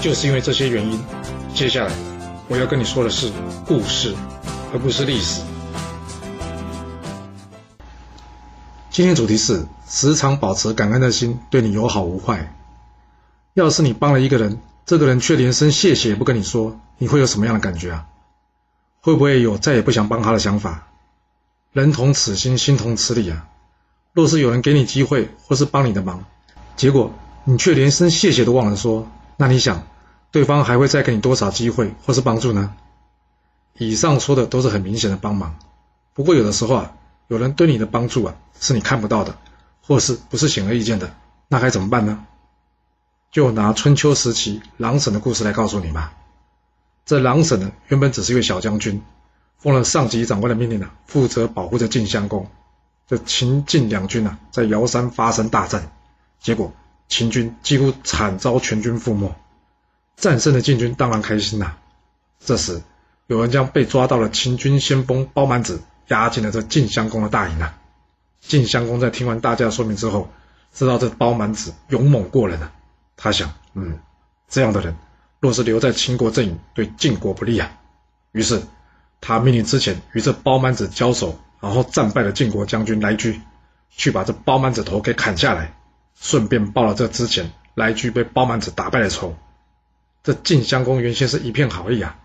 [0.00, 1.00] 就是因为这些原因，
[1.54, 1.92] 接下来
[2.48, 3.32] 我要跟你说的是
[3.66, 4.14] 故事，
[4.72, 5.42] 而不是历史。
[8.90, 12.54] 今天主题是时常保持感恩的心，对你有好无坏。
[13.54, 18.06] 要是你帮了一个人，这个人却连声谢谢也不跟你说，你会有什么样的感觉啊？
[19.00, 20.86] 会不会有再也不想帮他的想法？
[21.72, 23.48] 人同此心，心同此理啊！
[24.12, 26.24] 若是有人给你机会或是帮你的忙，
[26.76, 27.12] 结果
[27.44, 29.08] 你却连声谢谢都忘了说。
[29.40, 29.86] 那你想，
[30.32, 32.74] 对方还会再给你多少机会或是帮助呢？
[33.74, 35.56] 以上说的都是很明显的帮忙，
[36.12, 36.92] 不过有的时候啊，
[37.28, 39.38] 有人对你的帮助啊是你看不到的，
[39.80, 41.14] 或是不是显而易见的，
[41.46, 42.26] 那该怎么办呢？
[43.30, 46.14] 就拿春秋时期狼神的故事来告诉你吧。
[47.06, 49.00] 这狼神呢，原本只是一位小将军，
[49.56, 52.50] 奉了上级长官的命令呢，负责保护着晋襄公。
[53.06, 55.92] 这秦晋两军啊，在尧山发生大战，
[56.40, 56.72] 结果。
[57.08, 59.34] 秦军几乎惨遭全军覆没，
[60.16, 61.76] 战胜的晋军当然开心呐。
[62.38, 62.82] 这时，
[63.26, 67.78] 有人将被抓到了秦军先锋包满子押进了这晋襄公的大营啊。
[68.40, 70.30] 晋襄公在听完大家的说明之后，
[70.72, 72.72] 知道这包满子勇猛过人啊。
[73.16, 73.98] 他想，嗯，
[74.48, 74.94] 这样的人
[75.40, 77.72] 若是留在秦国阵营，对晋国不利啊。
[78.32, 78.62] 于是，
[79.20, 83.40] 他命令之前与这包满子交手，然后战败的晋国将军来居，
[83.90, 85.74] 去把这包满子头给砍下来。
[86.20, 89.36] 顺便报了这之前来居被包满子打败的仇。
[90.22, 92.16] 这晋襄公原先是一片好意啊，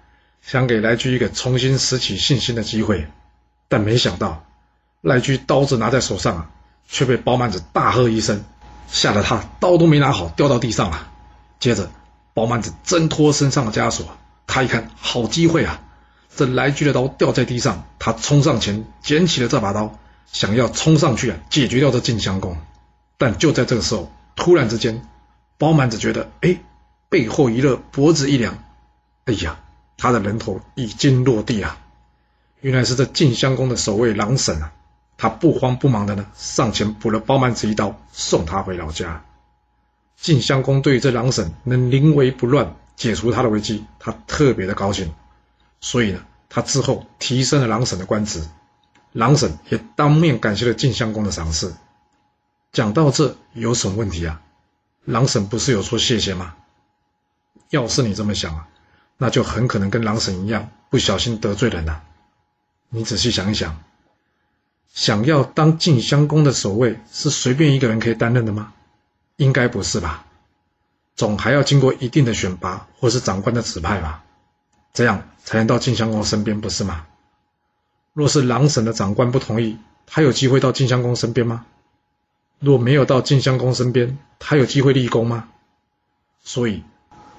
[0.41, 3.07] 想给来居一个重新拾起信心的机会，
[3.69, 4.43] 但没想到
[5.01, 6.49] 来居刀子拿在手上啊，
[6.89, 8.43] 却被包满子大喝一声，
[8.89, 11.07] 吓得他刀都没拿好掉到地上了。
[11.59, 11.89] 接着
[12.33, 14.17] 包满子挣脱身上的枷锁，
[14.47, 15.81] 他一看好机会啊，
[16.35, 19.97] 这来居的刀掉在地上，他冲上前捡起了这把刀，
[20.31, 22.57] 想要冲上去啊解决掉这晋襄公。
[23.17, 25.07] 但就在这个时候，突然之间，
[25.57, 26.59] 包满子觉得，哎，
[27.09, 28.63] 背后一热，脖子一凉，
[29.25, 29.59] 哎呀，
[29.97, 31.79] 他的人头已经落地啊！
[32.61, 34.73] 原来是这晋襄公的守卫狼神啊！
[35.17, 39.23] 他不慌不忙的呢，上前补了包满子一刀，送他回老家。
[40.17, 45.13] 晋襄公对于这狼神能临危不乱，解除他的危机，他特别的高兴，
[45.79, 48.41] 所以呢，他之后提升了狼神的官职，
[49.11, 51.73] 狼神也当面感谢了晋襄公的赏识。
[52.73, 54.41] 讲到这有什么问题啊？
[55.05, 56.55] 狼婶不是有说谢谢吗？
[57.69, 58.67] 要是你这么想啊，
[59.17, 62.03] 那就很可能跟狼婶一样，不小心得罪人了。
[62.89, 63.79] 你仔细想一想，
[64.91, 68.73] 想要当晋襄公的守卫，是随便一个人可以担任的吗？
[69.35, 70.25] 应该不是吧？
[71.15, 74.23] 总还要经过一定的选拔，或是长官的指派吧，
[74.93, 77.05] 这样才能到晋襄公身边，不是吗？
[78.13, 81.67] 若是狼婶的长官不同意，他有机会到晋襄公身边吗？
[82.63, 85.49] 若没有到晋襄公身边，他有机会立功吗？
[86.45, 86.85] 所以，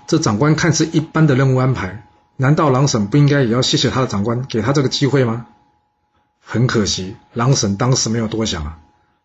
[0.07, 5.47] 这长官看似一般的任务安排，难道狼婶不应该也要谢谢他的长官，给他这个机会吗？
[6.41, 8.81] 很可惜，狼婶当时没有多想啊，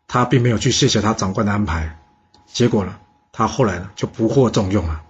[0.07, 1.99] 他并没有去谢谢他长官的安排。
[2.47, 2.95] 结果呢，
[3.33, 5.01] 他后来呢就不获重用了。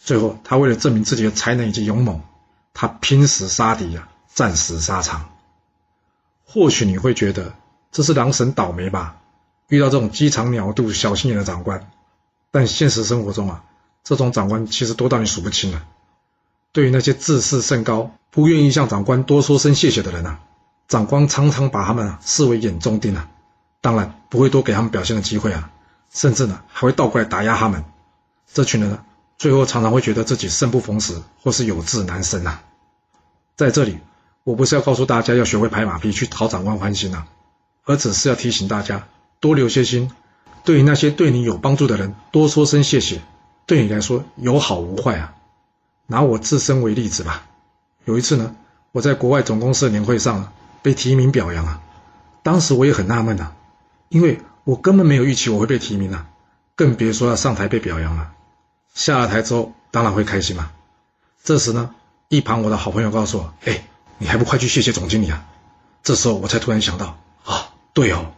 [0.00, 2.22] 最后，他为了证明自己的才能以及勇猛，
[2.74, 5.28] 他拼死杀敌呀，战死沙场。
[6.44, 7.54] 或许你会觉得
[7.92, 9.18] 这是狼神倒霉吧？
[9.68, 11.90] 遇到这种鸡肠鸟肚、小心眼的长官，
[12.50, 13.64] 但现实生活中啊，
[14.02, 15.84] 这种长官其实多到你数不清了。
[16.72, 20.40] 对于那些自视甚高、不愿意向长官多说声谢谢的人啊，
[20.86, 23.28] 长官常常把他们啊视为眼中钉啊，
[23.80, 25.70] 当然不会多给他们表现的机会啊，
[26.10, 27.84] 甚至呢还会倒过来打压他们。
[28.50, 29.04] 这群人呢，
[29.36, 32.60] 最后常常会觉得自己生不逢时，或是有志难伸呐。
[33.54, 33.98] 在这里，
[34.44, 37.24] 我不是要告诉大家要学会拍马屁去讨长官欢心呐，
[37.84, 39.06] 而只是要提醒大家。
[39.40, 40.10] 多留些心，
[40.64, 43.20] 对于那些对你有帮助的人，多说声谢谢，
[43.66, 45.34] 对你来说有好无坏啊。
[46.06, 47.44] 拿我自身为例子吧，
[48.04, 48.56] 有一次呢，
[48.92, 50.52] 我在国外总公司的年会上
[50.82, 51.82] 被提名表扬啊，
[52.42, 53.52] 当时我也很纳闷呐，
[54.08, 56.26] 因为我根本没有预期我会被提名啊，
[56.74, 58.32] 更别说要上台被表扬了。
[58.94, 60.70] 下了台之后，当然会开心嘛。
[61.44, 61.94] 这时呢，
[62.28, 63.84] 一旁我的好朋友告诉我：“哎，
[64.18, 65.46] 你还不快去谢谢总经理啊？”
[66.02, 68.32] 这时候我才突然想到啊，对哦。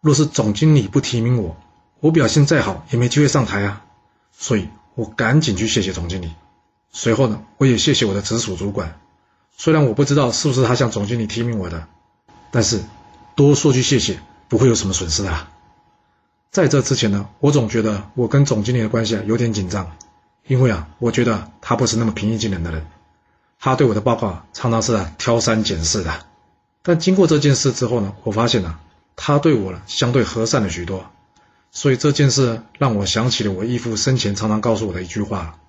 [0.00, 1.56] 若是总经理不提名我，
[2.00, 3.84] 我表现再好也没机会上台啊。
[4.32, 6.32] 所以，我赶紧去谢谢总经理。
[6.90, 8.98] 随后呢，我也谢谢我的直属主管。
[9.56, 11.86] 虽然我不知道是不是他向总经理提名我的，
[12.50, 12.80] 但是
[13.34, 15.46] 多说句谢谢不会有什么损失的。
[16.50, 19.92] 在这之前呢，我总觉得我跟总经理的关系啊有点紧张，
[20.46, 22.86] 因为啊，我觉得他不是那么平易近人的人。
[23.60, 26.24] 他对我的报告常常是挑三拣四的。
[26.82, 28.78] 但经过这件事之后呢，我发现呢，
[29.22, 31.10] 他对我呢相对和善了许多。
[31.70, 35.60] 所以这件事让我想起了我义父生前常常告诉我的一句话：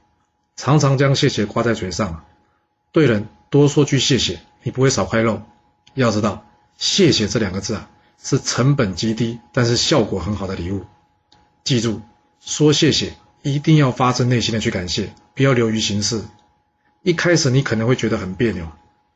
[0.56, 2.24] 常常将谢谢挂在嘴上，
[2.94, 5.42] 对人多说句谢谢，你不会少块肉。
[5.96, 6.46] 要知道，
[6.78, 7.90] 谢谢这两个字啊，
[8.24, 10.86] 是成本极低，但是效果很好的礼物。
[11.66, 12.02] 记住，
[12.40, 16.24] 说谢谢一定要发自内心的去感谢，不要流于形式。
[17.04, 18.66] 一开始你可能会觉得很别扭，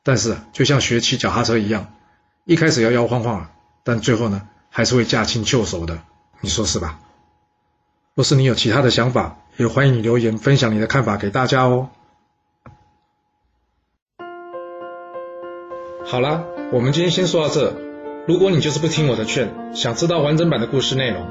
[0.04, 1.94] 但是就像学骑脚踏车一样，
[2.44, 3.52] 一开始摇摇晃晃啊，
[3.86, 4.42] 但最后呢，
[4.72, 6.00] 还是会驾轻就熟的。
[6.42, 7.00] 你说是吧？
[8.16, 11.90] 若是你有其他的想法，也欢迎你留言分享你的看法给大家哦。
[16.04, 17.76] 好啦，我们今天先说到这。
[18.28, 21.28] 如果你就是不听我的劝，想知道完整版的故事内容，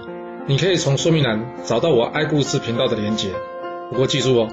[0.47, 3.33] 你可以从说明栏找到我爱故事频道的连结。
[3.91, 4.49] 不过记住哦，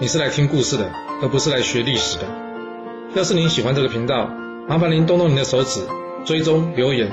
[0.00, 0.90] 你是来听故事的，
[1.22, 2.24] 而不是来学历史的。
[3.14, 4.26] 要是您喜欢这个频道，
[4.66, 5.86] 麻烦您动动您的手指，
[6.24, 7.12] 追踪、留言，